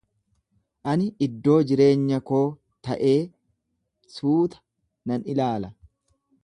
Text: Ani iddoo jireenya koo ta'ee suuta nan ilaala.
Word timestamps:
Ani 0.93 1.09
iddoo 1.25 1.57
jireenya 1.71 2.21
koo 2.31 2.41
ta'ee 2.89 3.15
suuta 4.17 4.65
nan 5.13 5.29
ilaala. 5.35 5.75